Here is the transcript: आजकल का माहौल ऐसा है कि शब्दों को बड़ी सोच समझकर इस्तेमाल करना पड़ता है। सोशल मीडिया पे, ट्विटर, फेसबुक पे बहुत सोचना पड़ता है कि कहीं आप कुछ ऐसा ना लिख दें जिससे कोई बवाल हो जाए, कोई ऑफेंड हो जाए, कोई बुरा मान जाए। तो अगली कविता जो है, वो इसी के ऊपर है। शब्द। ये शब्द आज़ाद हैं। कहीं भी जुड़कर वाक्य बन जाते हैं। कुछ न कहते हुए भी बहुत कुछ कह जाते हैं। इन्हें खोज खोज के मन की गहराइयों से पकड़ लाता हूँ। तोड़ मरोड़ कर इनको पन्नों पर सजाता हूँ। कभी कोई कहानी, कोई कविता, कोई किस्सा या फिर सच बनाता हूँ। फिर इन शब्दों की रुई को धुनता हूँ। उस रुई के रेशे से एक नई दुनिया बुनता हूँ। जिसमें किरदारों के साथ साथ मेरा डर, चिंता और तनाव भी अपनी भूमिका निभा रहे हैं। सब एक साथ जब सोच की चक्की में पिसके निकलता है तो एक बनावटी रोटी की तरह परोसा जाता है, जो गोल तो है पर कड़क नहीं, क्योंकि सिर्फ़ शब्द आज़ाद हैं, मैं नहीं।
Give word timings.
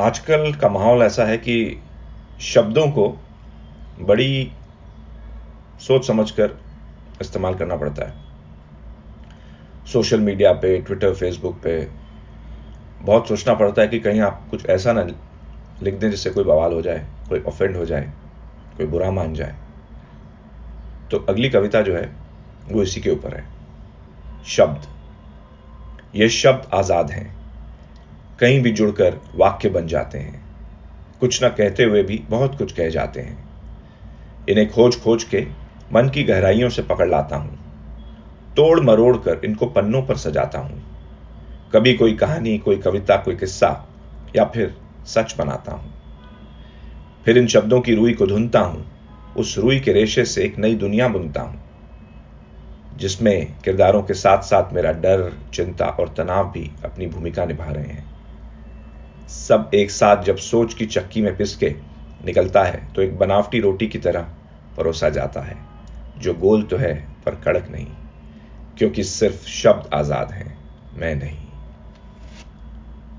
आजकल 0.00 0.52
का 0.54 0.68
माहौल 0.68 1.02
ऐसा 1.02 1.24
है 1.24 1.38
कि 1.38 1.82
शब्दों 2.40 2.90
को 2.90 3.20
बड़ी 4.00 4.52
सोच 5.80 6.06
समझकर 6.06 6.60
इस्तेमाल 7.20 7.54
करना 7.54 7.76
पड़ता 7.76 8.08
है। 8.08 8.14
सोशल 9.92 10.20
मीडिया 10.20 10.52
पे, 10.52 10.80
ट्विटर, 10.80 11.14
फेसबुक 11.14 11.60
पे 11.64 11.88
बहुत 13.02 13.28
सोचना 13.28 13.54
पड़ता 13.54 13.82
है 13.82 13.88
कि 13.88 14.00
कहीं 14.00 14.20
आप 14.20 14.46
कुछ 14.50 14.66
ऐसा 14.66 14.92
ना 14.92 15.06
लिख 15.82 15.94
दें 15.94 16.10
जिससे 16.10 16.30
कोई 16.30 16.44
बवाल 16.44 16.72
हो 16.72 16.82
जाए, 16.82 17.06
कोई 17.28 17.40
ऑफेंड 17.40 17.76
हो 17.76 17.84
जाए, 17.84 18.12
कोई 18.76 18.86
बुरा 18.86 19.10
मान 19.10 19.34
जाए। 19.34 19.54
तो 21.10 21.18
अगली 21.18 21.50
कविता 21.50 21.82
जो 21.82 21.96
है, 21.96 22.16
वो 22.68 22.82
इसी 22.82 23.00
के 23.00 23.10
ऊपर 23.10 23.34
है। 23.34 23.46
शब्द। 24.46 24.82
ये 26.14 26.28
शब्द 26.28 26.70
आज़ाद 26.74 27.10
हैं। 27.10 27.39
कहीं 28.40 28.62
भी 28.62 28.70
जुड़कर 28.70 29.20
वाक्य 29.36 29.68
बन 29.68 29.86
जाते 29.86 30.18
हैं। 30.18 30.44
कुछ 31.20 31.44
न 31.44 31.48
कहते 31.48 31.84
हुए 31.84 32.02
भी 32.02 32.24
बहुत 32.30 32.58
कुछ 32.58 32.72
कह 32.72 32.88
जाते 32.88 33.20
हैं। 33.20 33.48
इन्हें 34.48 34.72
खोज 34.72 35.00
खोज 35.02 35.24
के 35.24 35.46
मन 35.92 36.08
की 36.08 36.22
गहराइयों 36.22 36.68
से 36.68 36.82
पकड़ 36.82 37.08
लाता 37.08 37.36
हूँ। 37.36 37.58
तोड़ 38.56 38.80
मरोड़ 38.80 39.16
कर 39.16 39.40
इनको 39.44 39.66
पन्नों 39.66 40.02
पर 40.02 40.16
सजाता 40.16 40.58
हूँ। 40.58 40.82
कभी 41.72 41.94
कोई 41.94 42.12
कहानी, 42.12 42.58
कोई 42.58 42.76
कविता, 42.76 43.16
कोई 43.16 43.36
किस्सा 43.36 43.88
या 44.36 44.44
फिर 44.44 44.76
सच 45.06 45.34
बनाता 45.38 45.72
हूँ। 45.72 45.94
फिर 47.24 47.38
इन 47.38 47.46
शब्दों 47.46 47.80
की 47.80 47.94
रुई 47.94 48.12
को 48.12 48.26
धुनता 48.26 48.60
हूँ। 48.60 48.86
उस 49.36 49.58
रुई 49.58 49.80
के 49.80 49.92
रेशे 49.92 50.24
से 50.24 50.44
एक 50.44 50.58
नई 50.58 50.74
दुनिया 50.74 51.08
बुनता 51.08 51.40
हूँ। 51.40 51.60
जिसमें 52.96 53.52
किरदारों 53.64 54.02
के 54.02 54.14
साथ 54.14 54.38
साथ 54.38 54.72
मेरा 54.72 54.92
डर, 54.92 55.38
चिंता 55.54 55.86
और 55.86 56.08
तनाव 56.08 56.50
भी 56.50 56.70
अपनी 56.84 57.06
भूमिका 57.06 57.44
निभा 57.44 57.64
रहे 57.64 57.84
हैं। 57.84 58.19
सब 59.30 59.70
एक 59.74 59.90
साथ 59.90 60.22
जब 60.24 60.36
सोच 60.36 60.74
की 60.74 60.86
चक्की 60.86 61.22
में 61.22 61.36
पिसके 61.36 61.74
निकलता 62.24 62.62
है 62.64 62.86
तो 62.94 63.02
एक 63.02 63.18
बनावटी 63.18 63.60
रोटी 63.60 63.86
की 63.86 63.98
तरह 63.98 64.26
परोसा 64.76 65.08
जाता 65.08 65.40
है, 65.40 65.56
जो 66.18 66.34
गोल 66.34 66.62
तो 66.62 66.76
है 66.76 66.94
पर 67.26 67.34
कड़क 67.34 67.68
नहीं, 67.70 67.86
क्योंकि 68.78 69.04
सिर्फ़ 69.04 69.46
शब्द 69.48 69.94
आज़ाद 69.94 70.30
हैं, 70.30 70.56
मैं 70.94 71.14
नहीं। 71.14 71.49